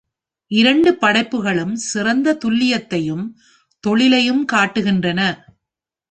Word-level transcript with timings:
இரண்டு 0.51 0.91
படைப்புகளும் 0.95 1.75
சிறந்த 1.75 2.33
துல்லியத்தையும் 2.33 3.25
தொழிலையும் 3.83 4.41
காட்டுகின்றன. 4.51 5.19